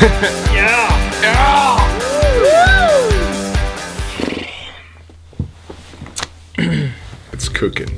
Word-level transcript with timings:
It's 7.32 7.48
cooking. 7.50 7.88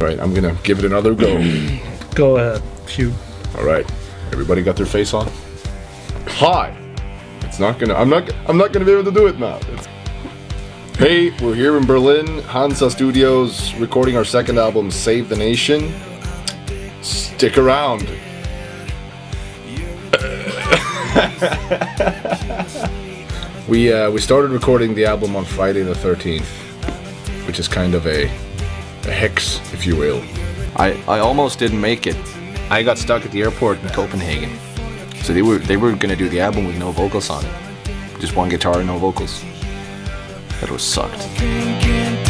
All 0.00 0.06
right, 0.06 0.18
I'm 0.18 0.32
gonna 0.32 0.56
give 0.62 0.78
it 0.78 0.86
another 0.86 1.14
go. 1.14 1.36
Go 2.14 2.36
ahead. 2.36 2.62
Shoot. 2.88 3.12
All 3.56 3.64
right, 3.64 3.90
everybody 4.32 4.62
got 4.62 4.76
their 4.76 4.86
face 4.86 5.12
on. 5.12 5.30
Hi. 6.26 6.76
It's 7.42 7.58
not 7.58 7.78
gonna. 7.78 7.94
I'm 7.94 8.08
not. 8.08 8.32
I'm 8.48 8.56
not 8.56 8.72
gonna 8.72 8.86
be 8.86 8.92
able 8.92 9.04
to 9.04 9.10
do 9.10 9.26
it 9.26 9.38
now. 9.38 9.58
It's, 9.68 9.86
hey, 10.96 11.30
we're 11.44 11.54
here 11.54 11.76
in 11.76 11.84
Berlin, 11.84 12.26
Hansa 12.44 12.90
Studios, 12.90 13.74
recording 13.74 14.16
our 14.16 14.24
second 14.24 14.58
album, 14.58 14.90
Save 14.90 15.28
the 15.28 15.36
Nation. 15.36 15.92
Stick 17.02 17.58
around. 17.58 18.08
We 23.68 23.92
uh, 23.92 24.10
we 24.10 24.20
started 24.20 24.50
recording 24.50 24.94
the 24.94 25.04
album 25.04 25.36
on 25.36 25.44
Friday 25.44 25.82
the 25.82 25.94
13th, 25.94 26.44
which 27.46 27.58
is 27.58 27.68
kind 27.68 27.94
of 27.94 28.06
a 28.06 28.24
a 29.06 29.12
hex, 29.12 29.60
if 29.72 29.86
you 29.86 29.96
will. 29.96 30.22
I, 30.76 30.92
I 31.08 31.18
almost 31.18 31.58
didn't 31.58 31.80
make 31.80 32.06
it. 32.06 32.16
I 32.70 32.82
got 32.82 32.98
stuck 32.98 33.24
at 33.24 33.32
the 33.32 33.42
airport 33.42 33.82
in 33.82 33.88
Copenhagen. 33.88 34.56
So 35.22 35.32
they 35.32 35.42
were 35.42 35.58
they 35.58 35.76
were 35.76 35.92
gonna 35.96 36.16
do 36.16 36.28
the 36.28 36.40
album 36.40 36.66
with 36.66 36.78
no 36.78 36.92
vocals 36.92 37.28
on 37.30 37.44
it. 37.44 37.52
Just 38.20 38.36
one 38.36 38.48
guitar 38.48 38.78
and 38.78 38.86
no 38.86 38.98
vocals. 38.98 39.42
That 40.60 40.70
was 40.70 40.82
sucked. 40.82 42.29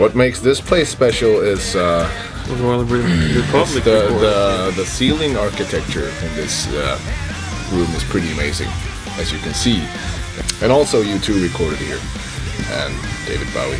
What 0.00 0.14
makes 0.14 0.40
this 0.40 0.62
place 0.62 0.88
special 0.88 1.40
is 1.40 1.76
uh, 1.76 2.08
Royal 2.48 2.84
Republic. 2.84 3.84
the, 3.84 4.08
the 4.18 4.72
the 4.74 4.86
ceiling 4.86 5.36
architecture 5.36 6.08
in 6.08 6.34
this 6.34 6.66
uh, 6.72 6.98
room 7.70 7.94
is 7.94 8.02
pretty 8.04 8.32
amazing, 8.32 8.70
as 9.18 9.30
you 9.30 9.38
can 9.40 9.52
see. 9.52 9.86
And 10.62 10.72
also, 10.72 11.02
U2 11.02 11.42
recorded 11.42 11.78
here, 11.80 12.00
and 12.80 12.94
David 13.26 13.52
Bowie 13.52 13.76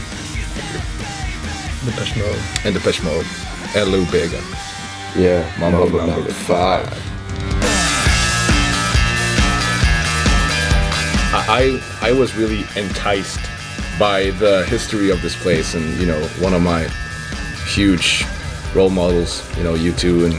the 1.86 1.90
Depeche 1.90 2.16
Mode. 2.18 2.42
and 2.66 2.74
Depeche 2.74 3.02
Mode 3.02 3.26
and 3.74 3.90
Lou 3.90 4.04
Bega. 4.12 4.42
Yeah, 5.16 5.50
Mambo 5.58 6.04
number 6.04 6.30
five. 6.32 6.86
I 11.32 11.80
I 12.02 12.12
was 12.12 12.36
really 12.36 12.66
enticed 12.76 13.40
by 14.00 14.30
the 14.30 14.64
history 14.64 15.10
of 15.10 15.20
this 15.20 15.36
place, 15.40 15.74
and 15.74 16.00
you 16.00 16.06
know, 16.06 16.18
one 16.40 16.54
of 16.54 16.62
my 16.62 16.88
huge 17.66 18.24
role 18.74 18.88
models, 18.88 19.44
you 19.58 19.62
know, 19.62 19.74
U2 19.74 20.24
and 20.24 20.34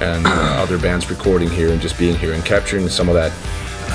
and 0.00 0.26
uh, 0.26 0.30
other 0.62 0.78
bands 0.78 1.10
recording 1.10 1.50
here 1.50 1.70
and 1.70 1.80
just 1.80 1.98
being 1.98 2.16
here 2.16 2.32
and 2.32 2.44
capturing 2.44 2.88
some 2.88 3.08
of 3.08 3.14
that 3.14 3.32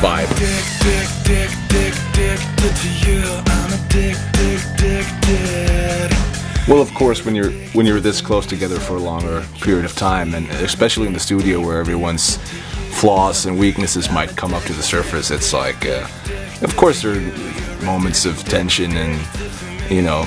vibe. 0.01 0.27
Dick, 0.37 0.65
dick, 0.83 1.09
dick, 1.23 1.49
dick, 1.69 1.93
dick, 2.13 2.39
dick 2.57 2.75
to 2.75 3.09
you. 3.09 3.23
I'm 3.47 3.73
a 3.73 3.87
dick, 3.89 4.17
dick, 4.33 4.61
dick, 4.77 5.07
dick. 5.21 6.11
Well, 6.67 6.81
of 6.81 6.93
course, 6.93 7.23
when 7.23 7.35
you're 7.35 7.51
when 7.71 7.85
you're 7.85 8.01
this 8.01 8.19
close 8.19 8.45
together 8.45 8.79
for 8.79 8.97
a 8.97 8.99
longer 8.99 9.45
period 9.61 9.85
of 9.85 9.95
time, 9.95 10.33
and 10.33 10.45
especially 10.61 11.07
in 11.07 11.13
the 11.13 11.21
studio 11.21 11.61
where 11.61 11.79
everyone's 11.79 12.37
flaws 12.99 13.45
and 13.45 13.57
weaknesses 13.57 14.09
might 14.11 14.35
come 14.35 14.53
up 14.53 14.63
to 14.63 14.73
the 14.73 14.83
surface, 14.83 15.31
it's 15.31 15.53
like, 15.53 15.85
uh, 15.85 16.07
of 16.61 16.75
course, 16.75 17.03
there 17.03 17.13
are 17.13 17.85
moments 17.85 18.25
of 18.25 18.37
tension, 18.43 18.95
and 18.97 19.91
you 19.91 20.01
know, 20.01 20.25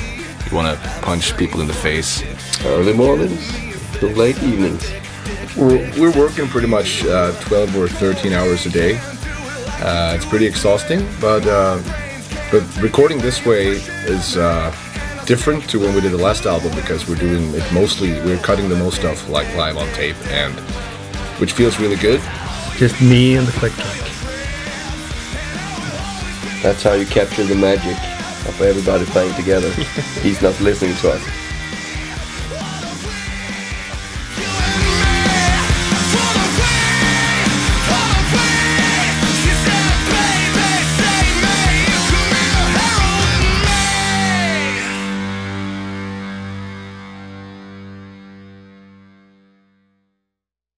you 0.48 0.56
want 0.56 0.68
to 0.68 0.88
punch 1.02 1.36
people 1.36 1.60
in 1.60 1.66
the 1.66 1.74
face. 1.74 2.22
Early 2.64 2.92
mornings 2.92 3.70
the 4.00 4.08
late 4.08 4.42
evenings. 4.42 4.90
We're, 5.56 5.78
we're 5.98 6.18
working 6.18 6.48
pretty 6.48 6.66
much 6.66 7.04
uh, 7.04 7.32
12 7.42 7.76
or 7.76 7.86
13 7.86 8.32
hours 8.32 8.64
a 8.64 8.70
day. 8.70 8.98
Uh, 9.82 10.14
it's 10.16 10.24
pretty 10.24 10.46
exhausting, 10.46 11.06
but 11.20 11.46
uh, 11.46 11.80
but 12.50 12.82
recording 12.82 13.18
this 13.18 13.44
way 13.46 13.68
is 14.06 14.36
uh, 14.36 14.70
different 15.26 15.68
to 15.70 15.78
when 15.78 15.94
we 15.94 16.00
did 16.00 16.12
the 16.12 16.18
last 16.18 16.44
album 16.46 16.74
because 16.74 17.08
we're 17.08 17.14
doing 17.16 17.54
it 17.54 17.72
mostly. 17.72 18.12
We're 18.20 18.38
cutting 18.38 18.68
the 18.68 18.76
most 18.76 18.96
stuff 18.96 19.28
like 19.28 19.54
live 19.54 19.76
on 19.76 19.86
tape, 19.94 20.16
and 20.28 20.54
which 21.40 21.52
feels 21.52 21.78
really 21.78 21.96
good. 21.96 22.20
Just 22.76 23.00
me 23.00 23.36
and 23.36 23.46
the 23.46 23.52
click 23.52 23.72
track. 23.74 24.10
That's 26.62 26.82
how 26.82 26.92
you 26.92 27.06
capture 27.06 27.44
the 27.44 27.54
magic 27.54 27.96
of 28.48 28.60
everybody 28.60 29.04
playing 29.06 29.34
together. 29.34 29.70
He's 30.22 30.40
not 30.42 30.58
listening 30.60 30.96
to 30.96 31.12
us. 31.12 31.49